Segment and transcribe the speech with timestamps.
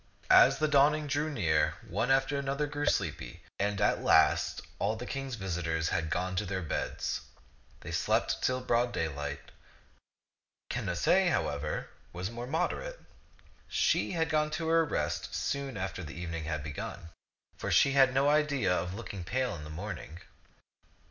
[0.31, 5.05] As the dawning drew near, one after another grew sleepy, and at last all the
[5.05, 7.21] King's visitors had gone to their beds.
[7.81, 9.51] They slept till it was broad daylight.
[10.71, 12.99] Cana cee, however, was more moderate.
[13.67, 17.09] She had gone to her rest soon after the evening had begun,
[17.55, 20.19] for she had 174 ^$e ^Cjum'^ ^ak no idea of looking pale in the morning.